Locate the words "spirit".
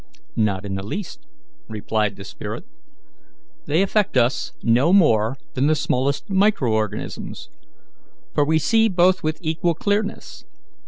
2.23-2.65